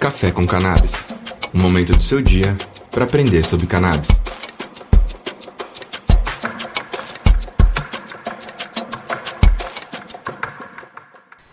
Café 0.00 0.32
com 0.32 0.46
Cannabis 0.46 0.94
um 1.52 1.60
momento 1.60 1.94
do 1.94 2.02
seu 2.02 2.22
dia 2.22 2.56
para 2.90 3.04
aprender 3.04 3.44
sobre 3.44 3.66
cannabis. 3.66 4.08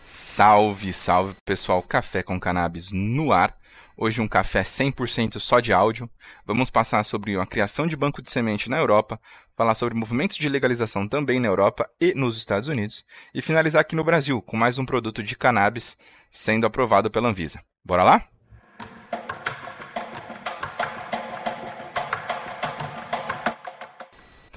Salve, 0.06 0.94
salve 0.94 1.36
pessoal, 1.44 1.84
Café 1.84 2.24
com 2.24 2.40
Cannabis 2.40 2.90
no 2.90 3.34
ar. 3.34 3.54
Hoje 3.98 4.22
um 4.22 4.28
café 4.30 4.64
100% 4.64 5.42
só 5.42 5.60
de 5.60 5.74
áudio. 5.74 6.10
Vamos 6.46 6.70
passar 6.70 7.04
sobre 7.04 7.38
a 7.38 7.46
criação 7.46 7.86
de 7.86 7.98
banco 7.98 8.22
de 8.22 8.32
semente 8.32 8.70
na 8.70 8.78
Europa, 8.78 9.20
falar 9.58 9.76
sobre 9.76 9.94
movimentos 9.94 10.38
de 10.38 10.48
legalização 10.48 11.06
também 11.06 11.38
na 11.38 11.50
Europa 11.50 11.90
e 12.00 12.14
nos 12.14 12.38
Estados 12.38 12.70
Unidos 12.70 13.04
e 13.34 13.42
finalizar 13.42 13.82
aqui 13.82 13.96
no 13.96 14.06
Brasil 14.06 14.42
com 14.42 14.56
mais 14.56 14.80
um 14.80 14.86
produto 14.86 15.22
de 15.22 15.36
cannabis 15.36 15.98
sendo 16.32 16.66
aprovado 16.66 17.12
pela 17.12 17.28
Anvisa. 17.28 17.60
Bora 17.84 18.04
lá? 18.04 18.24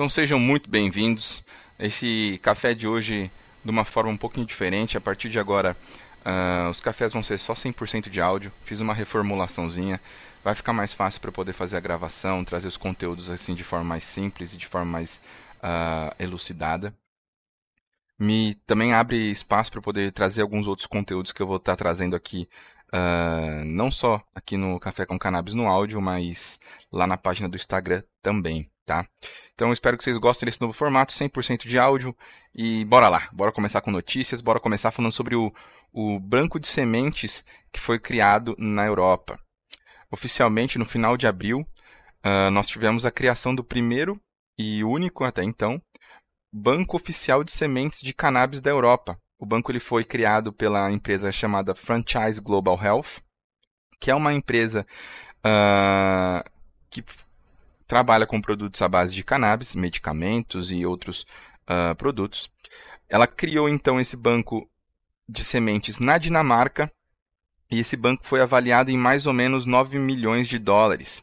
Então 0.00 0.08
sejam 0.08 0.40
muito 0.40 0.70
bem-vindos. 0.70 1.44
Esse 1.78 2.40
café 2.42 2.72
de 2.72 2.88
hoje 2.88 3.30
de 3.62 3.70
uma 3.70 3.84
forma 3.84 4.10
um 4.10 4.16
pouquinho 4.16 4.46
diferente. 4.46 4.96
A 4.96 5.00
partir 5.00 5.28
de 5.28 5.38
agora, 5.38 5.76
uh, 6.24 6.70
os 6.70 6.80
cafés 6.80 7.12
vão 7.12 7.22
ser 7.22 7.36
só 7.36 7.52
100% 7.52 8.08
de 8.08 8.18
áudio. 8.18 8.50
Fiz 8.64 8.80
uma 8.80 8.94
reformulaçãozinha. 8.94 10.00
Vai 10.42 10.54
ficar 10.54 10.72
mais 10.72 10.94
fácil 10.94 11.20
para 11.20 11.30
poder 11.30 11.52
fazer 11.52 11.76
a 11.76 11.80
gravação, 11.80 12.42
trazer 12.46 12.66
os 12.66 12.78
conteúdos 12.78 13.28
assim 13.28 13.54
de 13.54 13.62
forma 13.62 13.84
mais 13.84 14.04
simples 14.04 14.54
e 14.54 14.56
de 14.56 14.66
forma 14.66 14.90
mais 14.90 15.20
uh, 15.58 16.14
elucidada. 16.18 16.94
Me 18.18 18.54
também 18.66 18.94
abre 18.94 19.30
espaço 19.30 19.70
para 19.70 19.82
poder 19.82 20.12
trazer 20.12 20.40
alguns 20.40 20.66
outros 20.66 20.86
conteúdos 20.86 21.30
que 21.30 21.42
eu 21.42 21.46
vou 21.46 21.56
estar 21.58 21.72
tá 21.72 21.76
trazendo 21.76 22.16
aqui, 22.16 22.48
uh, 22.86 23.66
não 23.66 23.90
só 23.90 24.24
aqui 24.34 24.56
no 24.56 24.80
Café 24.80 25.04
com 25.04 25.18
Cannabis 25.18 25.52
no 25.52 25.68
áudio, 25.68 26.00
mas 26.00 26.58
lá 26.90 27.06
na 27.06 27.18
página 27.18 27.50
do 27.50 27.56
Instagram 27.56 28.02
também 28.22 28.70
tá? 28.90 29.06
Então 29.54 29.72
espero 29.72 29.96
que 29.96 30.02
vocês 30.02 30.16
gostem 30.16 30.46
desse 30.46 30.60
novo 30.60 30.72
formato, 30.72 31.12
100% 31.12 31.68
de 31.68 31.78
áudio. 31.78 32.16
E 32.52 32.84
bora 32.86 33.08
lá, 33.08 33.28
bora 33.32 33.52
começar 33.52 33.80
com 33.80 33.90
notícias, 33.92 34.40
bora 34.40 34.58
começar 34.58 34.90
falando 34.90 35.12
sobre 35.12 35.36
o, 35.36 35.54
o 35.92 36.18
banco 36.18 36.58
de 36.58 36.66
sementes 36.66 37.44
que 37.72 37.78
foi 37.78 38.00
criado 38.00 38.56
na 38.58 38.84
Europa. 38.84 39.38
Oficialmente, 40.10 40.76
no 40.76 40.84
final 40.84 41.16
de 41.16 41.28
abril, 41.28 41.60
uh, 41.60 42.50
nós 42.50 42.66
tivemos 42.66 43.06
a 43.06 43.12
criação 43.12 43.54
do 43.54 43.62
primeiro 43.62 44.20
e 44.58 44.82
único 44.82 45.22
até 45.22 45.44
então 45.44 45.80
banco 46.52 46.96
oficial 46.96 47.44
de 47.44 47.52
sementes 47.52 48.00
de 48.00 48.12
cannabis 48.12 48.60
da 48.60 48.70
Europa. 48.70 49.16
O 49.38 49.46
banco 49.46 49.70
ele 49.70 49.78
foi 49.78 50.04
criado 50.04 50.52
pela 50.52 50.90
empresa 50.90 51.30
chamada 51.30 51.76
Franchise 51.76 52.40
Global 52.40 52.76
Health, 52.82 53.22
que 54.00 54.10
é 54.10 54.14
uma 54.14 54.32
empresa 54.32 54.84
uh, 55.46 56.42
que 56.90 57.04
trabalha 57.90 58.24
com 58.24 58.40
produtos 58.40 58.80
à 58.82 58.88
base 58.88 59.12
de 59.12 59.24
cannabis, 59.24 59.74
medicamentos 59.74 60.70
e 60.70 60.86
outros 60.86 61.26
uh, 61.68 61.92
produtos. 61.96 62.48
Ela 63.08 63.26
criou 63.26 63.68
então 63.68 63.98
esse 63.98 64.16
banco 64.16 64.70
de 65.28 65.42
sementes 65.42 65.98
na 65.98 66.16
Dinamarca 66.16 66.88
e 67.68 67.80
esse 67.80 67.96
banco 67.96 68.24
foi 68.24 68.40
avaliado 68.40 68.92
em 68.92 68.96
mais 68.96 69.26
ou 69.26 69.32
menos 69.32 69.66
9 69.66 69.98
milhões 69.98 70.46
de 70.46 70.56
dólares. 70.56 71.20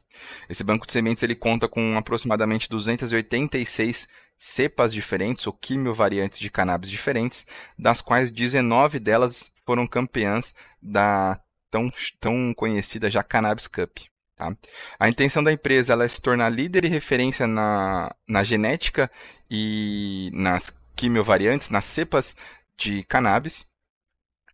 Esse 0.50 0.62
banco 0.62 0.86
de 0.86 0.92
sementes 0.92 1.24
ele 1.24 1.36
conta 1.36 1.70
com 1.70 1.98
aproximadamente 1.98 2.68
286 2.68 4.06
cepas 4.38 4.94
diferentes 4.94 5.48
ou 5.48 5.54
quimiovariantes 5.54 6.38
de 6.38 6.52
cannabis 6.52 6.90
diferentes, 6.90 7.46
das 7.80 8.02
quais 8.02 8.30
19 8.30 9.00
delas 9.00 9.54
foram 9.66 9.88
campeãs 9.88 10.54
da 10.82 11.40
tão, 11.72 11.90
tão 12.20 12.54
conhecida 12.54 13.10
já 13.10 13.24
Cannabis 13.24 13.70
Cup. 13.70 14.00
Tá? 14.38 14.56
A 15.00 15.10
intenção 15.10 15.44
da 15.44 15.52
empresa 15.52 15.96
é 15.96 16.08
se 16.08 16.22
tornar 16.22 16.50
líder 16.50 16.86
e 16.86 16.90
referência 16.90 17.48
na, 17.48 18.14
na 18.28 18.44
genética 18.44 19.10
e 19.50 20.30
nas 20.32 20.72
quimiovariantes, 20.96 21.72
nas 21.72 21.86
cepas 21.86 22.36
de 22.78 23.04
cannabis. 23.04 23.66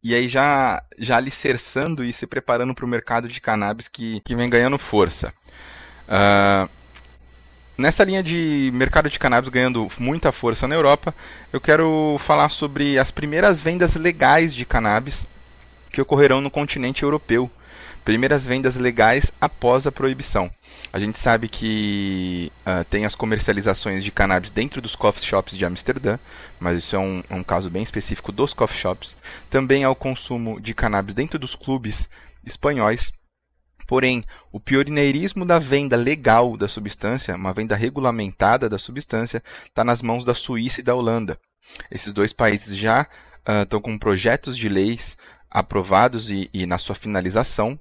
E 0.01 0.15
aí 0.15 0.27
já, 0.29 0.81
já 0.97 1.17
alicerçando 1.17 2.03
e 2.03 2.13
se 2.13 2.25
preparando 2.25 2.73
para 2.73 2.85
o 2.85 2.87
mercado 2.87 3.27
de 3.27 3.41
cannabis 3.41 3.89
que, 3.89 4.21
que 4.21 4.35
vem 4.35 4.49
ganhando 4.49 4.77
força. 4.77 5.33
Uh, 6.07 6.69
nessa 7.77 8.03
linha 8.05 8.23
de 8.23 8.71
mercado 8.73 9.09
de 9.09 9.19
cannabis 9.19 9.49
ganhando 9.49 9.89
muita 9.97 10.31
força 10.31 10.65
na 10.67 10.75
Europa, 10.75 11.13
eu 11.51 11.59
quero 11.59 12.17
falar 12.19 12.49
sobre 12.49 12.97
as 12.97 13.11
primeiras 13.11 13.61
vendas 13.61 13.95
legais 13.95 14.55
de 14.55 14.65
cannabis 14.65 15.25
que 15.91 16.01
ocorrerão 16.01 16.39
no 16.41 16.51
continente 16.51 17.03
europeu 17.03 17.51
primeiras 18.03 18.45
vendas 18.45 18.75
legais 18.75 19.31
após 19.39 19.87
a 19.87 19.91
proibição. 19.91 20.51
A 20.91 20.99
gente 20.99 21.17
sabe 21.17 21.47
que 21.47 22.51
uh, 22.67 22.83
tem 22.85 23.05
as 23.05 23.15
comercializações 23.15 24.03
de 24.03 24.11
cannabis 24.11 24.49
dentro 24.49 24.81
dos 24.81 24.95
coffee 24.95 25.25
shops 25.25 25.57
de 25.57 25.65
Amsterdã, 25.65 26.19
mas 26.59 26.77
isso 26.77 26.95
é 26.95 26.99
um, 26.99 27.23
é 27.29 27.35
um 27.35 27.43
caso 27.43 27.69
bem 27.69 27.81
específico 27.81 28.31
dos 28.31 28.53
coffee 28.53 28.77
shops. 28.77 29.15
Também 29.49 29.83
há 29.83 29.89
o 29.89 29.95
consumo 29.95 30.59
de 30.59 30.73
cannabis 30.73 31.15
dentro 31.15 31.39
dos 31.39 31.55
clubes 31.55 32.09
espanhóis. 32.45 33.11
Porém, 33.87 34.23
o 34.51 34.59
pioneirismo 34.59 35.45
da 35.45 35.59
venda 35.59 35.95
legal 35.95 36.55
da 36.55 36.67
substância, 36.67 37.35
uma 37.35 37.53
venda 37.53 37.75
regulamentada 37.75 38.69
da 38.69 38.77
substância, 38.77 39.43
está 39.65 39.83
nas 39.83 40.01
mãos 40.01 40.23
da 40.23 40.33
Suíça 40.33 40.79
e 40.79 40.83
da 40.83 40.95
Holanda. 40.95 41.39
Esses 41.89 42.13
dois 42.13 42.31
países 42.31 42.77
já 42.77 43.07
estão 43.63 43.79
uh, 43.79 43.81
com 43.81 43.97
projetos 43.97 44.57
de 44.57 44.69
leis 44.69 45.17
aprovados 45.49 46.31
e, 46.31 46.49
e 46.53 46.65
na 46.65 46.77
sua 46.77 46.95
finalização 46.95 47.79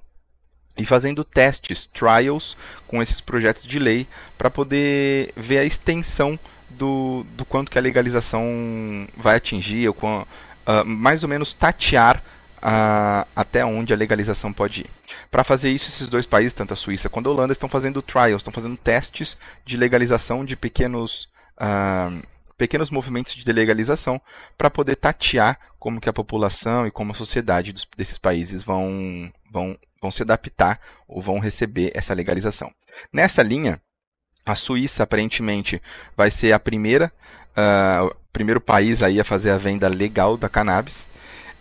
e 0.77 0.85
fazendo 0.85 1.23
testes, 1.23 1.85
trials, 1.85 2.57
com 2.87 3.01
esses 3.01 3.21
projetos 3.21 3.63
de 3.63 3.77
lei 3.77 4.07
para 4.37 4.49
poder 4.49 5.31
ver 5.35 5.59
a 5.59 5.63
extensão 5.63 6.39
do, 6.69 7.25
do 7.35 7.45
quanto 7.45 7.71
que 7.71 7.77
a 7.77 7.81
legalização 7.81 9.07
vai 9.15 9.35
atingir, 9.35 9.87
ou 9.87 9.95
uh, 9.95 10.85
mais 10.85 11.23
ou 11.23 11.29
menos 11.29 11.53
tatear 11.53 12.23
uh, 12.57 13.27
até 13.35 13.63
onde 13.63 13.93
a 13.93 13.97
legalização 13.97 14.51
pode 14.51 14.81
ir. 14.81 14.89
Para 15.29 15.43
fazer 15.43 15.69
isso, 15.71 15.89
esses 15.89 16.07
dois 16.07 16.25
países, 16.25 16.53
tanto 16.53 16.73
a 16.73 16.77
Suíça 16.77 17.09
quanto 17.09 17.29
a 17.29 17.31
Holanda, 17.31 17.53
estão 17.53 17.69
fazendo 17.69 18.01
trials, 18.01 18.39
estão 18.39 18.53
fazendo 18.53 18.77
testes 18.77 19.37
de 19.65 19.77
legalização 19.77 20.43
de 20.43 20.55
pequenos 20.55 21.29
uh, 21.57 22.21
pequenos 22.57 22.89
movimentos 22.89 23.33
de 23.33 23.51
legalização 23.51 24.21
para 24.57 24.69
poder 24.69 24.95
tatear 24.95 25.59
como 25.79 25.99
que 25.99 26.07
a 26.07 26.13
população 26.13 26.87
e 26.87 26.91
como 26.91 27.11
a 27.11 27.15
sociedade 27.15 27.73
dos, 27.73 27.87
desses 27.97 28.17
países 28.17 28.63
vão, 28.63 29.31
vão, 29.51 29.77
vão 30.03 30.11
se 30.11 30.21
adaptar 30.21 30.79
ou 31.07 31.21
vão 31.21 31.39
receber 31.39 31.91
essa 31.95 32.13
legalização. 32.13 32.69
Nessa 33.11 33.41
linha, 33.41 33.81
a 34.45 34.53
Suíça 34.53 35.03
aparentemente 35.03 35.81
vai 36.15 36.29
ser 36.29 36.51
a 36.51 36.59
primeira, 36.59 37.11
uh, 37.51 38.13
primeiro 38.33 38.59
país 38.59 39.01
aí 39.01 39.19
a 39.19 39.23
fazer 39.23 39.51
a 39.51 39.57
venda 39.57 39.87
legal 39.87 40.35
da 40.35 40.49
cannabis. 40.49 41.07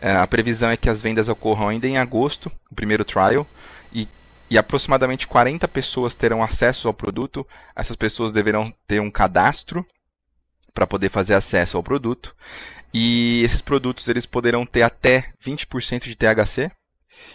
Uh, 0.03 0.19
a 0.23 0.27
previsão 0.27 0.69
é 0.71 0.77
que 0.77 0.91
as 0.91 1.01
vendas 1.01 1.29
ocorram 1.29 1.69
ainda 1.69 1.87
em 1.87 1.97
agosto, 1.97 2.51
o 2.69 2.75
primeiro 2.75 3.05
trial, 3.05 3.47
e, 3.93 4.09
e 4.51 4.59
aproximadamente 4.59 5.29
40 5.29 5.69
pessoas 5.69 6.13
terão 6.13 6.43
acesso 6.43 6.89
ao 6.89 6.95
produto. 6.95 7.47
Essas 7.77 7.95
pessoas 7.95 8.33
deverão 8.33 8.75
ter 8.89 9.01
um 9.01 9.11
cadastro 9.11 9.87
para 10.75 10.87
poder 10.87 11.11
fazer 11.11 11.35
acesso 11.35 11.77
ao 11.77 11.83
produto. 11.83 12.35
E 12.93 13.41
esses 13.45 13.63
produtos 13.63 14.09
eles 14.09 14.27
poderão 14.27 14.67
ter 14.67 14.83
até 14.83 15.33
20% 15.43 16.03
de 16.05 16.17
THC. 16.17 16.73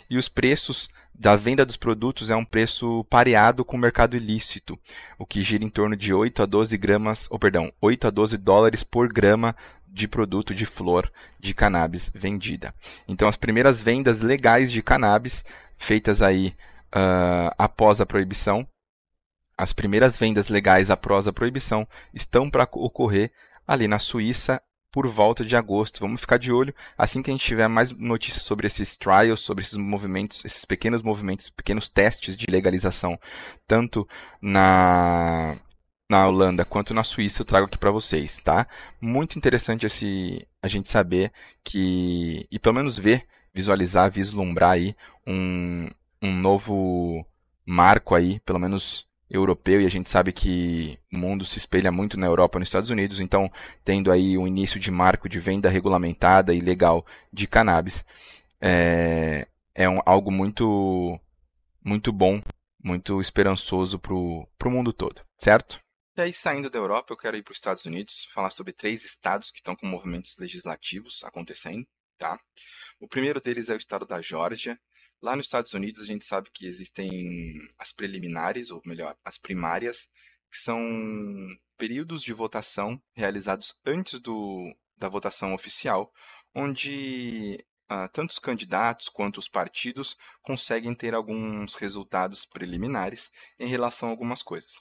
E 0.09 0.17
os 0.17 0.29
preços 0.29 0.89
da 1.13 1.35
venda 1.35 1.65
dos 1.65 1.77
produtos 1.77 2.29
é 2.29 2.35
um 2.35 2.45
preço 2.45 3.03
pareado 3.05 3.65
com 3.65 3.75
o 3.75 3.79
mercado 3.79 4.15
ilícito, 4.15 4.77
o 5.17 5.25
que 5.25 5.41
gira 5.41 5.63
em 5.63 5.69
torno 5.69 5.95
de 5.95 6.13
8 6.13 6.43
a 6.43 6.45
12 6.45 6.77
gramas, 6.77 7.27
ou 7.29 7.39
perdão, 7.39 7.71
8 7.81 8.07
a 8.07 8.09
12 8.09 8.37
dólares 8.37 8.83
por 8.83 9.11
grama 9.11 9.55
de 9.87 10.07
produto 10.07 10.53
de 10.53 10.65
flor 10.65 11.11
de 11.39 11.53
cannabis 11.53 12.11
vendida. 12.13 12.73
Então 13.07 13.27
as 13.27 13.37
primeiras 13.37 13.81
vendas 13.81 14.21
legais 14.21 14.71
de 14.71 14.83
cannabis 14.83 15.43
feitas 15.75 16.21
aí 16.21 16.55
uh, 16.93 17.53
após 17.57 17.99
a 17.99 18.05
proibição 18.05 18.67
as 19.57 19.73
primeiras 19.73 20.17
vendas 20.17 20.49
legais 20.49 20.91
após 20.91 21.27
a 21.27 21.33
proibição 21.33 21.87
estão 22.13 22.49
para 22.49 22.69
ocorrer 22.73 23.31
ali 23.67 23.87
na 23.87 23.97
Suíça 23.97 24.61
por 24.91 25.07
volta 25.07 25.45
de 25.45 25.55
agosto. 25.55 25.99
Vamos 25.99 26.21
ficar 26.21 26.37
de 26.37 26.51
olho 26.51 26.73
assim 26.97 27.21
que 27.21 27.29
a 27.29 27.33
gente 27.33 27.45
tiver 27.45 27.67
mais 27.67 27.91
notícias 27.91 28.43
sobre 28.43 28.67
esses 28.67 28.97
trials, 28.97 29.41
sobre 29.41 29.63
esses 29.63 29.77
movimentos, 29.77 30.43
esses 30.45 30.65
pequenos 30.65 31.01
movimentos, 31.01 31.49
pequenos 31.49 31.89
testes 31.89 32.35
de 32.35 32.45
legalização, 32.49 33.19
tanto 33.67 34.07
na 34.41 35.55
na 36.09 36.25
Holanda 36.27 36.63
quanto 36.63 36.93
na 36.93 37.03
Suíça 37.03 37.41
eu 37.41 37.45
trago 37.45 37.65
aqui 37.67 37.77
para 37.77 37.91
vocês, 37.91 38.39
tá? 38.39 38.67
Muito 39.01 39.37
interessante 39.37 39.85
esse 39.85 40.47
a 40.61 40.67
gente 40.67 40.89
saber 40.89 41.31
que 41.63 42.47
e 42.51 42.59
pelo 42.59 42.75
menos 42.75 42.97
ver, 42.97 43.25
visualizar, 43.53 44.11
vislumbrar 44.11 44.71
aí 44.71 44.95
um, 45.25 45.89
um 46.21 46.33
novo 46.33 47.25
marco 47.65 48.15
aí, 48.15 48.39
pelo 48.41 48.59
menos 48.59 49.06
europeu 49.29 49.81
e 49.81 49.85
a 49.85 49.89
gente 49.89 50.09
sabe 50.09 50.31
que 50.31 50.97
o 51.11 51.17
mundo 51.17 51.45
se 51.45 51.57
espelha 51.57 51.91
muito 51.91 52.17
na 52.17 52.25
Europa 52.25 52.57
e 52.57 52.59
nos 52.59 52.69
Estados 52.69 52.89
Unidos, 52.89 53.19
então 53.19 53.51
tendo 53.83 54.11
aí 54.11 54.37
um 54.37 54.47
início 54.47 54.79
de 54.79 54.89
marco 54.89 55.27
de 55.27 55.39
venda 55.39 55.69
regulamentada 55.69 56.53
e 56.53 56.59
legal 56.59 57.05
de 57.31 57.45
cannabis, 57.47 58.05
é, 58.61 59.47
é 59.75 59.89
um, 59.89 59.99
algo 60.05 60.31
muito 60.31 61.19
muito 61.83 62.11
bom, 62.11 62.41
muito 62.83 63.21
esperançoso 63.21 63.99
para 63.99 64.13
o 64.13 64.47
mundo 64.65 64.91
todo, 64.91 65.21
certo? 65.37 65.79
E 66.17 66.21
aí, 66.21 66.33
saindo 66.33 66.69
da 66.69 66.79
Europa, 66.79 67.13
eu 67.13 67.17
quero 67.17 67.37
ir 67.37 67.43
para 67.43 67.51
os 67.51 67.57
Estados 67.57 67.85
Unidos, 67.85 68.27
falar 68.33 68.49
sobre 68.49 68.73
três 68.73 69.05
estados 69.05 69.51
que 69.51 69.59
estão 69.59 69.75
com 69.75 69.85
movimentos 69.85 70.35
legislativos 70.37 71.23
acontecendo, 71.23 71.85
tá? 72.17 72.39
O 72.99 73.07
primeiro 73.07 73.39
deles 73.39 73.69
é 73.69 73.75
o 73.75 73.77
estado 73.77 74.05
da 74.05 74.19
Geórgia. 74.19 74.79
Lá 75.21 75.35
nos 75.35 75.47
Estados 75.47 75.73
Unidos, 75.73 76.01
a 76.01 76.05
gente 76.05 76.23
sabe 76.23 76.49
que 76.51 76.67
existem 76.67 77.53
as 77.77 77.91
preliminares, 77.91 78.69
ou 78.69 78.81
melhor, 78.85 79.15
as 79.25 79.37
primárias, 79.37 80.07
que 80.51 80.57
são 80.57 80.79
períodos 81.77 82.21
de 82.21 82.33
votação 82.33 83.01
realizados 83.15 83.79
antes 83.85 84.19
do, 84.19 84.75
da 84.97 85.09
votação 85.09 85.53
oficial, 85.53 86.11
onde 86.53 87.63
uh, 87.91 88.09
tanto 88.13 88.31
os 88.31 88.39
candidatos 88.39 89.09
quanto 89.09 89.37
os 89.37 89.47
partidos 89.47 90.15
conseguem 90.41 90.93
ter 90.93 91.13
alguns 91.13 91.75
resultados 91.75 92.45
preliminares 92.45 93.31
em 93.59 93.67
relação 93.67 94.09
a 94.09 94.11
algumas 94.11 94.43
coisas. 94.43 94.73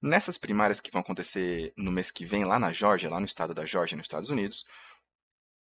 Nessas 0.00 0.36
primárias 0.36 0.80
que 0.80 0.90
vão 0.90 1.00
acontecer 1.00 1.72
no 1.76 1.92
mês 1.92 2.10
que 2.10 2.24
vem, 2.24 2.44
lá 2.44 2.58
na 2.58 2.72
Geórgia, 2.72 3.08
lá 3.08 3.20
no 3.20 3.26
estado 3.26 3.54
da 3.54 3.64
Geórgia, 3.64 3.96
nos 3.96 4.04
Estados 4.04 4.30
Unidos, 4.30 4.64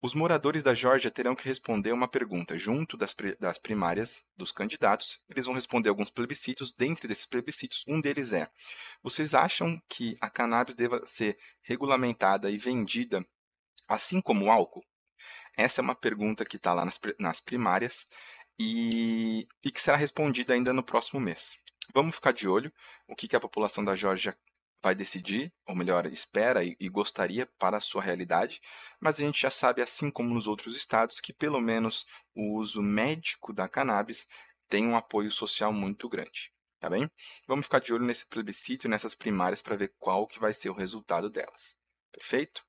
os 0.03 0.15
moradores 0.15 0.63
da 0.63 0.73
Geórgia 0.73 1.11
terão 1.11 1.35
que 1.35 1.47
responder 1.47 1.93
uma 1.93 2.09
pergunta 2.09 2.57
junto 2.57 2.97
das, 2.97 3.15
das 3.39 3.59
primárias 3.59 4.25
dos 4.35 4.51
candidatos. 4.51 5.21
Eles 5.29 5.45
vão 5.45 5.55
responder 5.55 5.91
alguns 5.91 6.11
plebiscitos. 6.11 6.73
Dentre 6.73 7.07
desses 7.07 7.27
plebiscitos, 7.27 7.85
um 7.87 8.01
deles 8.01 8.33
é: 8.33 8.51
Vocês 9.03 9.35
acham 9.35 9.81
que 9.89 10.17
a 10.21 10.31
cannabis 10.31 10.75
deva 10.75 11.03
ser 11.05 11.39
regulamentada 11.63 12.51
e 12.51 12.57
vendida 12.57 13.25
assim 13.87 14.21
como 14.23 14.47
o 14.47 14.51
álcool? 14.51 14.85
Essa 15.57 15.81
é 15.81 15.85
uma 15.85 15.95
pergunta 15.95 16.47
que 16.47 16.57
está 16.57 16.73
lá 16.73 16.85
nas, 16.85 16.99
nas 17.19 17.41
primárias 17.41 18.09
e, 18.59 19.47
e 19.63 19.71
que 19.71 19.83
será 19.83 19.99
respondida 19.99 20.55
ainda 20.55 20.73
no 20.73 20.83
próximo 20.83 21.21
mês. 21.21 21.59
Vamos 21.93 22.15
ficar 22.15 22.33
de 22.33 22.49
olho 22.49 22.73
o 23.07 23.15
que, 23.15 23.29
que 23.29 23.37
a 23.37 23.41
população 23.41 23.85
da 23.85 23.97
Geórgia 23.97 24.37
vai 24.83 24.95
decidir, 24.95 25.53
ou 25.67 25.77
melhor, 25.77 26.07
espera 26.07 26.65
e, 26.65 26.89
gostaria 26.89 27.47
para 27.47 27.77
a 27.77 27.81
sua 27.81 28.03
realidade, 28.03 28.61
mas 28.99 29.19
a 29.19 29.25
gente 29.25 29.41
já 29.41 29.51
sabe, 29.51 29.83
assim 29.83 30.11
como 30.11 30.35
nos 30.35 30.47
outros 30.47 30.75
estados, 30.75 31.21
que 31.21 31.33
pelo 31.33 31.61
menos 31.61 32.07
o 32.35 32.57
uso 32.57 32.83
médico 32.83 33.53
da 33.53 33.69
cannabis 33.69 34.27
tem 34.69 34.87
um 34.87 34.97
apoio 34.97 35.31
social 35.31 35.73
muito 35.73 36.09
grande. 36.09 36.53
Tá 36.79 36.89
bem? 36.89 37.11
Vamos 37.47 37.67
ficar 37.67 37.81
de 37.81 37.93
olho 37.93 38.07
nesse 38.07 38.25
plebiscito 38.25 38.87
e 38.87 38.91
nessas 38.91 39.15
primárias 39.15 39.61
para 39.61 39.77
ver 39.77 39.93
qual 39.99 40.27
que 40.27 40.41
vai 40.41 40.55
ser 40.55 40.71
o 40.71 40.75
resultado 40.75 41.29
delas. 41.29 41.77
Perfeito? 42.11 42.65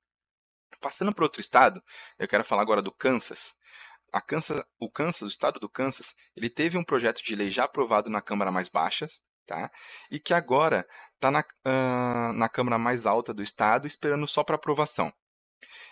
Passando 0.80 1.14
para 1.14 1.24
outro 1.24 1.40
estado, 1.40 1.82
eu 2.18 2.28
quero 2.28 2.44
falar 2.44 2.60
agora 2.60 2.82
do 2.82 2.92
Kansas. 2.92 3.56
Kansas, 4.20 4.62
o 4.78 4.90
Kansas, 4.90 5.22
o 5.22 5.26
estado 5.28 5.58
do 5.58 5.68
Kansas, 5.68 6.14
ele 6.36 6.50
teve 6.50 6.76
um 6.76 6.84
projeto 6.84 7.22
de 7.22 7.34
lei 7.34 7.50
já 7.50 7.64
aprovado 7.64 8.10
na 8.10 8.20
Câmara 8.20 8.52
mais 8.52 8.68
baixa, 8.68 9.08
tá? 9.46 9.70
E 10.10 10.18
que 10.18 10.34
agora 10.34 10.86
está 11.14 11.30
na, 11.30 11.40
uh, 11.40 12.32
na 12.32 12.48
Câmara 12.48 12.78
mais 12.78 13.06
alta 13.06 13.32
do 13.32 13.42
estado, 13.42 13.86
esperando 13.86 14.26
só 14.26 14.42
para 14.42 14.56
aprovação. 14.56 15.12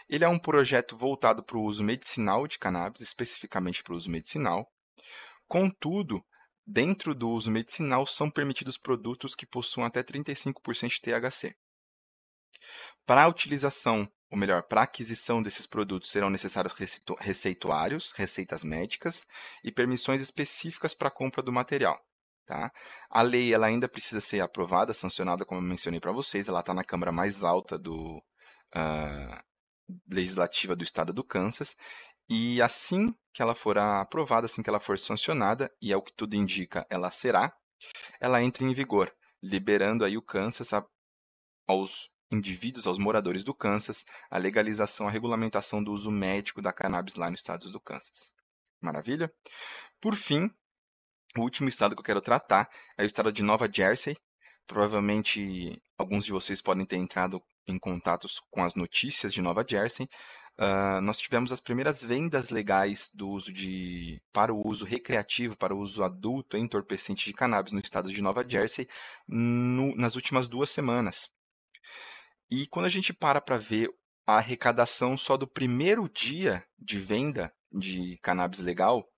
Ele 0.08 0.24
é 0.24 0.28
um 0.28 0.38
projeto 0.38 0.96
voltado 0.96 1.42
para 1.42 1.56
o 1.56 1.62
uso 1.62 1.84
medicinal 1.84 2.46
de 2.46 2.58
cannabis, 2.58 3.00
especificamente 3.00 3.82
para 3.82 3.94
o 3.94 3.96
uso 3.96 4.10
medicinal. 4.10 4.68
Contudo, 5.48 6.24
dentro 6.66 7.14
do 7.14 7.30
uso 7.30 7.50
medicinal 7.50 8.06
são 8.06 8.30
permitidos 8.30 8.76
produtos 8.76 9.34
que 9.34 9.46
possuam 9.46 9.86
até 9.86 10.02
35% 10.02 10.88
de 10.88 11.00
THC. 11.00 11.54
Para 13.06 13.24
a 13.24 13.28
utilização 13.28 14.10
ou 14.30 14.38
melhor, 14.38 14.62
para 14.62 14.82
a 14.82 14.84
aquisição 14.84 15.42
desses 15.42 15.66
produtos 15.66 16.10
serão 16.10 16.30
necessários 16.30 16.72
receituários, 17.18 18.12
receitas 18.12 18.62
médicas 18.62 19.26
e 19.64 19.72
permissões 19.72 20.22
específicas 20.22 20.94
para 20.94 21.08
a 21.08 21.10
compra 21.10 21.42
do 21.42 21.52
material. 21.52 22.00
Tá? 22.50 22.72
A 23.08 23.22
lei 23.22 23.54
ela 23.54 23.68
ainda 23.68 23.88
precisa 23.88 24.20
ser 24.20 24.40
aprovada, 24.40 24.92
sancionada, 24.92 25.44
como 25.44 25.60
eu 25.60 25.64
mencionei 25.64 26.00
para 26.00 26.10
vocês, 26.10 26.48
ela 26.48 26.58
está 26.58 26.74
na 26.74 26.82
Câmara 26.82 27.12
mais 27.12 27.44
alta 27.44 27.78
do, 27.78 28.20
uh, 28.74 29.42
legislativa 30.10 30.74
do 30.74 30.82
estado 30.82 31.12
do 31.12 31.22
Kansas, 31.22 31.76
e 32.28 32.60
assim 32.60 33.14
que 33.32 33.40
ela 33.40 33.54
for 33.54 33.78
aprovada, 33.78 34.46
assim 34.46 34.64
que 34.64 34.68
ela 34.68 34.80
for 34.80 34.98
sancionada, 34.98 35.70
e 35.80 35.92
é 35.92 35.96
o 35.96 36.02
que 36.02 36.12
tudo 36.12 36.34
indica, 36.34 36.84
ela 36.90 37.12
será, 37.12 37.54
ela 38.20 38.42
entra 38.42 38.64
em 38.64 38.74
vigor, 38.74 39.14
liberando 39.40 40.04
aí 40.04 40.16
o 40.16 40.22
Kansas 40.22 40.72
a, 40.72 40.84
aos 41.68 42.10
indivíduos, 42.32 42.84
aos 42.84 42.98
moradores 42.98 43.44
do 43.44 43.54
Kansas, 43.54 44.04
a 44.28 44.38
legalização, 44.38 45.06
a 45.06 45.10
regulamentação 45.12 45.84
do 45.84 45.92
uso 45.92 46.10
médico 46.10 46.60
da 46.60 46.72
cannabis 46.72 47.14
lá 47.14 47.30
nos 47.30 47.38
estados 47.38 47.70
do 47.70 47.78
Kansas. 47.78 48.32
Maravilha? 48.82 49.32
Por 50.00 50.16
fim, 50.16 50.50
o 51.36 51.42
último 51.42 51.68
estado 51.68 51.94
que 51.94 52.00
eu 52.00 52.04
quero 52.04 52.20
tratar 52.20 52.68
é 52.98 53.02
o 53.02 53.06
estado 53.06 53.32
de 53.32 53.42
Nova 53.42 53.68
Jersey. 53.70 54.16
Provavelmente 54.66 55.80
alguns 55.98 56.24
de 56.24 56.32
vocês 56.32 56.60
podem 56.60 56.86
ter 56.86 56.96
entrado 56.96 57.42
em 57.66 57.78
contatos 57.78 58.40
com 58.50 58.64
as 58.64 58.74
notícias 58.74 59.32
de 59.32 59.40
Nova 59.40 59.64
Jersey. 59.68 60.08
Uh, 60.58 61.00
nós 61.00 61.18
tivemos 61.18 61.52
as 61.52 61.60
primeiras 61.60 62.02
vendas 62.02 62.50
legais 62.50 63.10
do 63.14 63.28
uso 63.30 63.52
de 63.52 64.20
para 64.32 64.52
o 64.52 64.66
uso 64.66 64.84
recreativo, 64.84 65.56
para 65.56 65.74
o 65.74 65.78
uso 65.78 66.02
adulto 66.02 66.56
entorpecente 66.56 67.24
de 67.24 67.32
cannabis 67.32 67.72
no 67.72 67.80
estado 67.80 68.12
de 68.12 68.20
Nova 68.20 68.44
Jersey 68.46 68.86
no, 69.26 69.94
nas 69.96 70.16
últimas 70.16 70.48
duas 70.48 70.68
semanas. 70.70 71.30
E 72.50 72.66
quando 72.66 72.86
a 72.86 72.90
gente 72.90 73.12
para 73.12 73.40
para 73.40 73.56
ver 73.56 73.88
a 74.26 74.36
arrecadação 74.36 75.16
só 75.16 75.36
do 75.36 75.46
primeiro 75.46 76.08
dia 76.08 76.64
de 76.78 76.98
venda 76.98 77.52
de 77.72 78.18
cannabis 78.22 78.60
legal, 78.60 79.08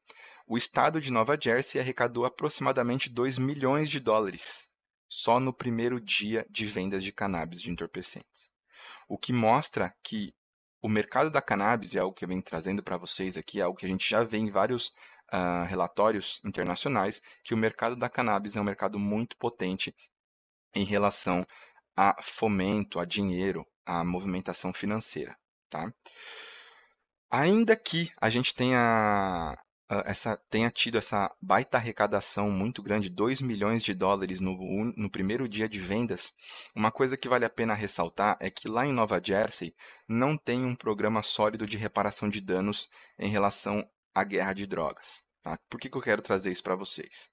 o 0.47 0.57
estado 0.57 1.01
de 1.01 1.13
Nova 1.13 1.39
Jersey 1.41 1.81
arrecadou 1.81 2.25
aproximadamente 2.25 3.09
2 3.09 3.39
milhões 3.39 3.89
de 3.89 4.01
dólares 4.01 4.69
só 5.09 5.39
no 5.39 5.53
primeiro 5.53 6.01
dia 6.01 6.47
de 6.49 6.67
vendas 6.67 7.05
de 7.05 7.13
cannabis 7.13 7.61
de 7.61 7.71
entorpecentes. 7.71 8.51
O 9.07 9.19
que 9.19 9.33
mostra 9.33 9.95
que 10.03 10.35
o 10.81 10.89
mercado 10.89 11.31
da 11.31 11.43
cannabis, 11.43 11.95
é 11.95 12.01
algo 12.01 12.15
que 12.15 12.25
eu 12.25 12.29
venho 12.29 12.43
trazendo 12.43 12.83
para 12.83 12.97
vocês 12.97 13.37
aqui, 13.37 13.61
é 13.61 13.63
algo 13.63 13.79
que 13.79 13.87
a 13.87 13.89
gente 13.89 14.09
já 14.09 14.25
vê 14.25 14.39
em 14.39 14.51
vários 14.51 14.89
uh, 15.33 15.65
relatórios 15.67 16.41
internacionais, 16.45 17.21
que 17.45 17.55
o 17.55 17.57
mercado 17.57 17.95
da 17.95 18.09
cannabis 18.09 18.57
é 18.57 18.61
um 18.61 18.65
mercado 18.65 18.99
muito 18.99 19.37
potente 19.37 19.95
em 20.75 20.85
relação 20.85 21.47
a 21.97 22.21
fomento, 22.23 22.99
a 22.99 23.05
dinheiro, 23.05 23.67
a 23.85 24.03
movimentação 24.03 24.73
financeira. 24.73 25.37
Tá? 25.69 25.93
Ainda 27.31 27.77
que 27.77 28.11
a 28.21 28.29
gente 28.29 28.55
tenha, 28.55 29.57
essa, 30.05 30.37
tenha 30.49 30.71
tido 30.71 30.99
essa 30.99 31.35
baita 31.41 31.77
arrecadação 31.77 32.51
muito 32.51 32.83
grande, 32.83 33.09
2 33.09 33.41
milhões 33.43 33.83
de 33.83 33.93
dólares 33.93 34.41
no, 34.41 34.57
no 34.97 35.11
primeiro 35.11 35.49
dia 35.49 35.69
de 35.69 35.79
vendas, 35.79 36.33
uma 36.75 36.91
coisa 36.91 37.17
que 37.17 37.29
vale 37.29 37.45
a 37.45 37.51
pena 37.51 37.75
ressaltar 37.75 38.37
é 38.41 38.51
que 38.51 38.69
lá 38.69 38.87
em 38.87 38.93
Nova 38.93 39.21
Jersey 39.23 39.75
não 40.09 40.37
tem 40.37 40.65
um 40.65 40.75
programa 40.75 41.23
sólido 41.23 41.67
de 41.67 41.77
reparação 41.77 42.29
de 42.29 42.41
danos 42.41 42.89
em 43.19 43.29
relação 43.29 43.85
à 44.15 44.25
guerra 44.25 44.53
de 44.53 44.67
drogas. 44.67 45.23
Tá? 45.43 45.59
Por 45.69 45.81
que, 45.81 45.91
que 45.91 45.97
eu 45.97 46.03
quero 46.03 46.23
trazer 46.23 46.53
isso 46.53 46.63
para 46.63 46.77
vocês? 46.77 47.31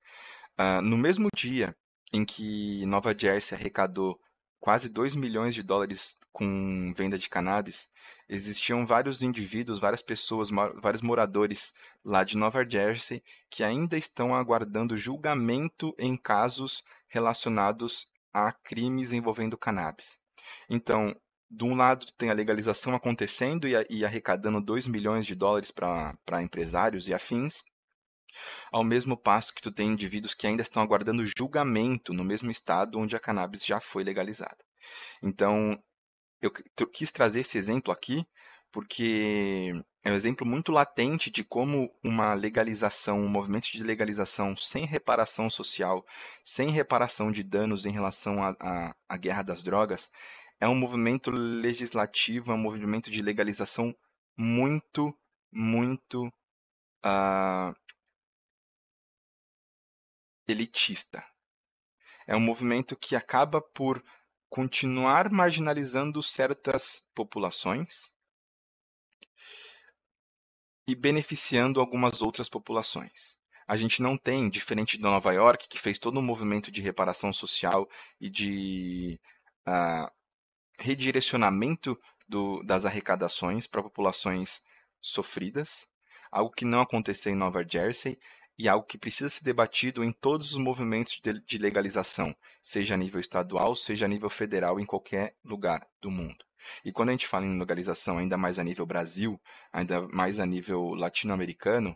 Uh, 0.60 0.82
no 0.82 0.98
mesmo 0.98 1.30
dia 1.36 1.76
em 2.12 2.26
que 2.26 2.86
Nova 2.86 3.16
Jersey 3.18 3.58
arrecadou 3.58 4.20
quase 4.60 4.90
2 4.90 5.16
milhões 5.16 5.56
de 5.56 5.64
dólares 5.64 6.18
com 6.32 6.94
venda 6.96 7.18
de 7.18 7.30
cannabis, 7.30 7.90
existiam 8.28 8.86
vários 8.86 9.24
indivíduos, 9.24 9.80
várias 9.80 10.02
pessoas, 10.02 10.50
vários 10.82 11.02
moradores 11.02 11.74
lá 12.04 12.24
de 12.24 12.38
Nova 12.38 12.68
Jersey 12.68 13.24
que 13.50 13.64
ainda 13.64 13.98
estão 13.98 14.36
aguardando 14.36 14.98
julgamento 14.98 15.96
em 15.98 16.16
casos 16.16 16.84
relacionados 17.08 18.08
a 18.34 18.52
crimes 18.52 19.12
envolvendo 19.12 19.58
cannabis. 19.58 20.20
Então, 20.70 21.16
de 21.50 21.64
um 21.64 21.76
lado, 21.76 22.06
tem 22.18 22.30
a 22.30 22.34
legalização 22.34 22.94
acontecendo 22.94 23.68
e, 23.68 23.74
e 23.90 24.06
arrecadando 24.06 24.62
2 24.62 24.88
milhões 24.88 25.26
de 25.26 25.34
dólares 25.34 25.72
para 25.72 26.44
empresários 26.44 27.08
e 27.08 27.14
afins, 27.14 27.64
ao 28.72 28.84
mesmo 28.84 29.18
passo 29.18 29.54
que 29.54 29.62
tu 29.62 29.72
tem 29.72 29.90
indivíduos 29.90 30.34
que 30.34 30.48
ainda 30.48 30.62
estão 30.62 30.82
aguardando 30.82 31.26
julgamento 31.26 32.14
no 32.14 32.24
mesmo 32.24 32.52
estado 32.52 33.00
onde 33.00 33.16
a 33.16 33.20
cannabis 33.20 33.66
já 33.66 33.80
foi 33.80 34.04
legalizada. 34.04 34.58
Então, 35.22 35.82
eu 36.42 36.52
quis 36.88 37.12
trazer 37.12 37.42
esse 37.42 37.58
exemplo 37.58 37.92
aqui 37.92 38.26
porque 38.72 39.74
é 40.04 40.12
um 40.12 40.16
exemplo 40.16 40.46
muito 40.46 40.72
latente 40.72 41.30
de 41.30 41.44
como 41.44 41.92
uma 42.04 42.34
legalização, 42.34 43.20
um 43.20 43.28
movimento 43.28 43.72
de 43.72 43.84
legalização 43.84 44.56
sem 44.56 44.86
reparação 44.86 45.50
social, 45.50 46.06
sem 46.44 46.70
reparação 46.70 47.32
de 47.32 47.44
danos 47.44 47.86
em 47.86 47.92
relação 47.92 48.38
à 48.44 49.18
guerra 49.18 49.42
das 49.42 49.64
drogas, 49.64 50.10
é 50.60 50.68
um 50.68 50.76
movimento 50.76 51.32
legislativo, 51.32 52.52
é 52.52 52.56
um 52.56 52.60
movimento 52.60 53.10
de 53.10 53.22
legalização 53.22 53.96
muito, 54.38 55.16
muito 55.52 56.28
uh, 57.06 57.76
elitista. 60.52 61.24
É 62.28 62.36
um 62.36 62.40
movimento 62.40 62.96
que 62.96 63.16
acaba 63.16 63.62
por 63.62 64.04
continuar 64.50 65.30
marginalizando 65.32 66.22
certas 66.24 67.04
populações 67.14 68.12
e 70.88 70.96
beneficiando 70.96 71.80
algumas 71.80 72.22
outras 72.22 72.50
populações. 72.50 73.38
a 73.68 73.78
gente 73.78 74.02
não 74.02 74.18
tem, 74.18 74.50
diferente 74.50 74.98
de 74.98 75.04
Nova 75.04 75.32
York, 75.32 75.70
que 75.70 75.80
fez 75.80 76.00
todo 76.00 76.20
um 76.20 76.24
movimento 76.24 76.72
de 76.72 76.82
reparação 76.82 77.32
social 77.32 77.88
e 78.20 78.28
de 78.28 79.20
uh, 79.68 80.12
redirecionamento 80.80 81.96
do, 82.28 82.64
das 82.64 82.84
arrecadações 82.84 83.68
para 83.68 83.84
populações 83.84 84.64
sofridas, 85.00 85.88
algo 86.32 86.52
que 86.52 86.66
não 86.66 86.82
aconteceu 86.82 87.32
em 87.32 87.36
Nova 87.36 87.64
Jersey 87.64 88.18
e 88.60 88.68
algo 88.68 88.86
que 88.86 88.98
precisa 88.98 89.30
ser 89.30 89.42
debatido 89.42 90.04
em 90.04 90.12
todos 90.12 90.52
os 90.52 90.58
movimentos 90.58 91.22
de, 91.46 91.58
legalização, 91.58 92.36
seja 92.62 92.94
a 92.94 92.98
nível 92.98 93.22
estadual, 93.22 93.74
seja 93.74 94.04
a 94.04 94.08
nível 94.10 94.30
federal, 94.30 94.82
em 94.82 94.86
qualquer 94.86 95.34
lugar 95.46 95.88
do 96.02 96.12
mundo. 96.12 96.44
E 96.84 96.92
quando 96.92 97.08
a 97.08 97.12
gente 97.14 97.26
fala 97.26 97.46
em 97.46 97.58
legalização, 97.58 98.18
ainda 98.18 98.38
mais 98.38 98.60
a 98.60 98.64
nível 98.64 98.86
Brasil, 98.86 99.40
ainda 99.72 100.06
mais 100.10 100.42
a 100.42 100.46
nível 100.46 100.94
latino-americano, 100.94 101.96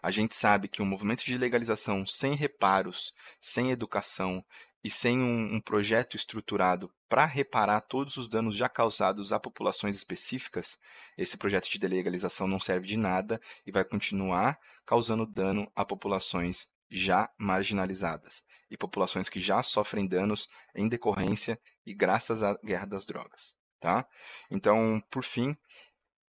a 0.00 0.12
gente 0.12 0.36
sabe 0.36 0.68
que 0.68 0.80
um 0.80 0.86
movimento 0.86 1.24
de 1.24 1.36
legalização 1.36 2.06
sem 2.06 2.36
reparos, 2.36 3.12
sem 3.40 3.72
educação 3.72 4.44
e 4.84 4.90
sem 4.90 5.20
um, 5.20 5.54
um 5.54 5.60
projeto 5.60 6.16
estruturado 6.16 6.92
para 7.08 7.24
reparar 7.24 7.80
todos 7.82 8.16
os 8.16 8.28
danos 8.28 8.56
já 8.56 8.68
causados 8.68 9.32
a 9.32 9.38
populações 9.38 9.94
específicas, 9.94 10.78
esse 11.16 11.36
projeto 11.36 11.68
de 11.68 11.86
legalização 11.86 12.48
não 12.48 12.58
serve 12.58 12.86
de 12.86 12.96
nada 12.96 13.40
e 13.66 13.70
vai 13.70 13.84
continuar 13.84 14.58
causando 14.84 15.26
dano 15.26 15.70
a 15.76 15.84
populações 15.84 16.66
já 16.90 17.30
marginalizadas 17.38 18.44
e 18.70 18.76
populações 18.76 19.28
que 19.28 19.40
já 19.40 19.62
sofrem 19.62 20.06
danos 20.06 20.48
em 20.74 20.88
decorrência 20.88 21.60
e 21.86 21.94
graças 21.94 22.42
à 22.42 22.54
guerra 22.64 22.86
das 22.86 23.06
drogas, 23.06 23.54
tá? 23.80 24.06
Então, 24.50 25.02
por 25.10 25.22
fim, 25.22 25.56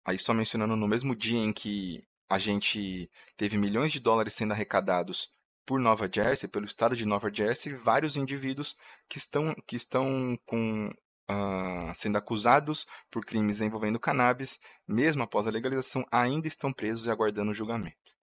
aí 0.05 0.17
só 0.17 0.33
mencionando 0.33 0.75
no 0.75 0.87
mesmo 0.87 1.15
dia 1.15 1.39
em 1.39 1.53
que 1.53 2.03
a 2.29 2.37
gente 2.37 3.09
teve 3.37 3.57
milhões 3.57 3.91
de 3.91 3.99
dólares 3.99 4.33
sendo 4.33 4.53
arrecadados 4.53 5.29
por 5.65 5.79
Nova 5.79 6.09
Jersey, 6.13 6.49
pelo 6.49 6.65
estado 6.65 6.95
de 6.95 7.05
Nova 7.05 7.31
Jersey, 7.33 7.73
vários 7.73 8.17
indivíduos 8.17 8.75
que 9.07 9.17
estão, 9.17 9.55
que 9.67 9.75
estão 9.75 10.37
com, 10.45 10.87
uh, 11.29 11.93
sendo 11.93 12.17
acusados 12.17 12.87
por 13.09 13.25
crimes 13.25 13.61
envolvendo 13.61 13.99
cannabis, 13.99 14.59
mesmo 14.87 15.23
após 15.23 15.47
a 15.47 15.51
legalização, 15.51 16.05
ainda 16.11 16.47
estão 16.47 16.73
presos 16.73 17.05
e 17.05 17.11
aguardando 17.11 17.53
julgamento. 17.53 18.15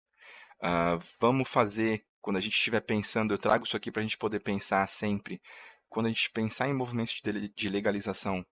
Uh, 0.61 0.99
vamos 1.21 1.49
fazer, 1.49 2.04
quando 2.21 2.37
a 2.37 2.40
gente 2.40 2.54
estiver 2.54 2.80
pensando, 2.80 3.33
eu 3.33 3.38
trago 3.38 3.64
isso 3.64 3.76
aqui 3.76 3.90
para 3.90 4.00
a 4.00 4.04
gente 4.04 4.18
poder 4.18 4.40
pensar 4.40 4.87
sempre, 4.88 5.40
quando 5.88 6.07
a 6.07 6.09
gente 6.11 6.30
pensar 6.30 6.68
em 6.68 6.75
movimentos 6.75 7.21
de, 7.23 7.49
de 7.49 7.68
legalização, 7.68 8.45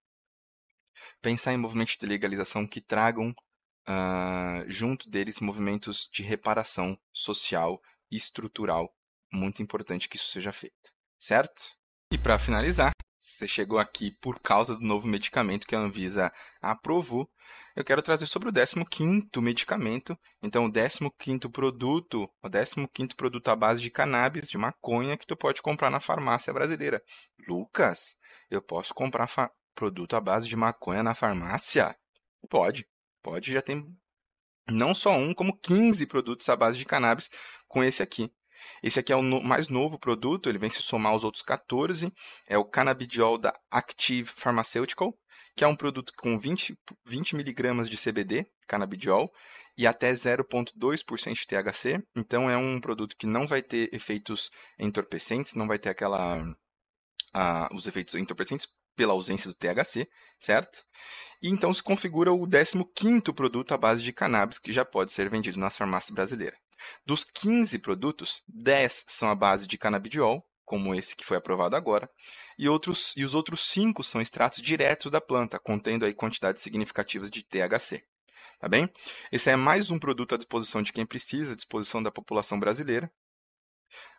pensar 1.21 1.53
em 1.53 1.59
movimentos 1.59 1.97
de 1.97 2.07
legalização 2.07 2.67
que 2.67 2.81
tragam 2.81 3.35
uh, 3.89 4.65
junto 4.69 5.09
deles 5.11 5.41
movimentos 5.41 6.09
de 6.13 6.23
reparação 6.23 6.99
social 7.13 7.81
estrutural. 8.11 8.93
Muito 9.33 9.63
importante 9.63 10.09
que 10.09 10.17
isso 10.17 10.31
seja 10.31 10.53
feito, 10.53 10.93
certo? 11.19 11.63
E 12.13 12.19
para 12.19 12.39
finalizar, 12.39 12.93
você 13.19 13.49
chegou 13.49 13.79
aqui 13.79 14.13
por 14.21 14.39
causa 14.39 14.77
do 14.77 14.85
novo 14.85 15.09
medicamento 15.09 15.67
que 15.67 15.75
a 15.75 15.81
Anvisa 15.81 16.33
aprovou. 16.63 17.29
Eu 17.75 17.85
quero 17.85 18.01
trazer 18.01 18.27
sobre 18.27 18.49
o 18.49 18.53
15º 18.53 19.43
medicamento. 19.43 20.17
Então, 20.41 20.65
o 20.65 20.73
15º 20.73 21.51
produto, 21.51 22.31
o 22.41 22.49
15º 22.49 23.17
produto 23.17 23.49
à 23.49 23.57
base 23.57 23.83
de 23.83 23.91
cannabis, 23.91 24.49
de 24.49 24.57
maconha, 24.57 25.19
que 25.19 25.27
tu 25.27 25.37
pode 25.37 25.61
comprar 25.61 25.91
na 25.91 25.99
farmácia 25.99 26.53
brasileira. 26.53 27.03
Lucas, 27.49 28.17
eu 28.49 28.63
posso 28.63 28.95
comprar 28.95 29.29
produto 29.75 30.15
à 30.15 30.21
base 30.21 30.49
de 30.49 30.57
maconha 30.57 31.03
na 31.03 31.15
farmácia? 31.15 31.97
Pode. 32.49 32.89
Pode, 33.23 33.53
já 33.53 33.61
tem 33.61 33.85
não 34.71 34.95
só 34.95 35.17
um, 35.17 35.35
como 35.35 35.57
15 35.59 36.07
produtos 36.07 36.49
à 36.49 36.57
base 36.57 36.79
de 36.79 36.85
cannabis 36.85 37.31
com 37.69 37.83
esse 37.83 38.03
aqui. 38.03 38.31
Esse 38.83 39.01
aqui 39.01 39.13
é 39.13 39.17
o 39.17 39.23
no, 39.23 39.43
mais 39.43 39.69
novo 39.69 39.99
produto, 39.99 40.49
ele 40.49 40.59
vem 40.59 40.71
se 40.71 40.83
somar 40.83 41.13
aos 41.13 41.25
outros 41.25 41.43
14. 41.43 42.13
É 42.47 42.59
o 42.59 42.65
cannabidiol 42.65 43.39
da 43.39 43.55
Active 43.71 44.29
Pharmaceutical, 44.29 45.17
que 45.55 45.65
é 45.65 45.67
um 45.67 45.77
produto 45.77 46.13
com 46.17 46.39
20, 46.39 46.77
20 47.05 47.37
miligramas 47.37 47.89
de 47.89 47.97
CBD, 47.97 48.47
cannabidiol, 48.67 49.33
e 49.77 49.87
até 49.87 50.13
0,2% 50.13 51.35
de 51.35 51.47
THC. 51.47 52.03
Então 52.15 52.51
é 52.51 52.57
um 52.57 52.81
produto 52.81 53.17
que 53.17 53.27
não 53.27 53.47
vai 53.47 53.63
ter 53.63 53.89
efeitos 53.93 54.51
entorpecentes, 54.79 55.55
não 55.55 55.69
vai 55.69 55.79
ter 55.79 55.91
aquela 55.91 56.43
uh, 56.43 57.75
os 57.75 57.87
efeitos 57.87 58.15
entorpecentes 58.15 58.67
pela 58.97 59.13
ausência 59.13 59.49
do 59.49 59.55
THC, 59.55 60.09
certo? 60.41 60.85
E 61.43 61.49
então 61.49 61.73
se 61.73 61.83
configura 61.83 62.33
o 62.33 62.47
15º 62.47 63.33
produto 63.35 63.73
à 63.73 63.77
base 63.77 64.03
de 64.03 64.13
cannabis 64.13 64.59
que 64.59 64.73
já 64.73 64.85
pode 64.85 65.13
ser 65.13 65.29
vendido 65.29 65.59
nas 65.59 65.77
farmácias 65.77 66.15
brasileiras. 66.15 66.59
Dos 67.05 67.25
15 67.25 67.79
produtos, 67.79 68.43
10 68.49 69.05
são 69.09 69.29
à 69.29 69.35
base 69.35 69.67
de 69.67 69.79
canabidiol, 69.79 70.45
como 70.65 70.95
esse 70.95 71.15
que 71.15 71.25
foi 71.25 71.37
aprovado 71.37 71.77
agora, 71.77 72.11
e, 72.59 72.69
outros, 72.69 73.13
e 73.17 73.25
os 73.25 73.35
outros 73.35 73.69
5 73.69 74.03
são 74.03 74.21
extratos 74.21 74.61
diretos 74.61 75.11
da 75.11 75.21
planta, 75.21 75.59
contendo 75.59 76.05
aí 76.05 76.13
quantidades 76.13 76.63
significativas 76.63 77.31
de 77.31 77.43
THC. 77.45 78.05
Tá 78.59 78.69
bem? 78.69 78.91
Esse 79.31 79.51
é 79.51 79.57
mais 79.57 79.91
um 79.91 79.99
produto 79.99 80.35
à 80.35 80.39
disposição 80.39 80.83
de 80.83 80.93
quem 80.93 81.05
precisa, 81.05 81.53
à 81.53 81.57
disposição 81.57 82.03
da 82.03 82.11
população 82.11 82.59
brasileira. 82.59 83.11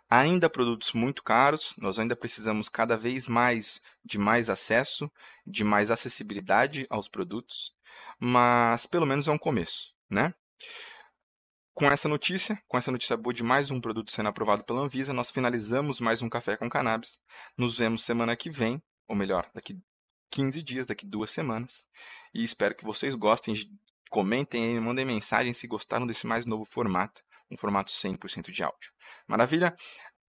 Ainda 0.10 0.50
produtos 0.50 0.94
muito 0.94 1.22
caros, 1.22 1.76
nós 1.78 2.00
ainda 2.00 2.16
precisamos 2.16 2.70
cada 2.70 2.96
vez 2.96 3.28
mais 3.28 3.82
de 4.06 4.18
mais 4.18 4.50
acesso, 4.50 5.12
de 5.46 5.64
mais 5.64 5.92
acessibilidade 5.92 6.88
aos 6.90 7.10
produtos, 7.10 7.74
mas 8.18 8.86
pelo 8.86 9.06
menos 9.06 9.28
é 9.28 9.32
um 9.32 9.38
começo, 9.38 9.94
né? 10.10 10.34
Com 11.74 11.92
essa 11.92 12.08
notícia, 12.08 12.58
com 12.68 12.78
essa 12.78 12.92
notícia 12.92 13.18
boa 13.18 13.34
de 13.34 13.44
mais 13.44 13.70
um 13.70 13.82
produto 13.82 14.12
sendo 14.12 14.30
aprovado 14.30 14.64
pela 14.64 14.82
Anvisa, 14.82 15.14
nós 15.14 15.30
finalizamos 15.30 16.00
mais 16.00 16.22
um 16.22 16.30
Café 16.30 16.56
com 16.56 16.70
Cannabis. 16.70 17.20
Nos 17.58 17.78
vemos 17.78 18.04
semana 18.04 18.36
que 18.36 18.50
vem, 18.50 18.82
ou 19.08 19.16
melhor, 19.16 19.48
daqui 19.54 19.78
15 20.32 20.64
dias, 20.64 20.88
daqui 20.88 21.06
duas 21.06 21.32
semanas. 21.32 21.86
E 22.34 22.44
espero 22.44 22.74
que 22.74 22.84
vocês 22.86 23.14
gostem, 23.14 23.54
comentem 24.10 24.64
aí, 24.64 24.80
mandem 24.80 25.06
mensagem 25.06 25.54
se 25.54 25.68
gostaram 25.68 26.08
desse 26.08 26.26
mais 26.26 26.46
novo 26.46 26.66
formato, 26.66 27.22
um 27.52 27.58
formato 27.58 27.92
100% 27.92 28.52
de 28.52 28.64
áudio. 28.64 28.92
Maravilha? 29.28 29.76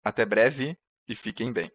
Até 0.04 0.25
breve 0.25 0.76
e 1.08 1.14
fiquem 1.14 1.52
bem. 1.52 1.70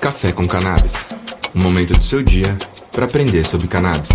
Café 0.00 0.32
com 0.32 0.48
Cannabis. 0.48 0.94
Um 1.54 1.62
momento 1.62 1.94
do 1.94 2.02
seu 2.02 2.22
dia 2.22 2.56
para 2.90 3.04
aprender 3.04 3.44
sobre 3.44 3.68
cannabis. 3.68 4.08